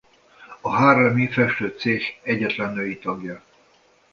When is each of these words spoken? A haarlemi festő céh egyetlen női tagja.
A 0.61 0.69
haarlemi 0.69 1.27
festő 1.27 1.75
céh 1.77 2.01
egyetlen 2.23 2.73
női 2.73 2.97
tagja. 2.99 3.43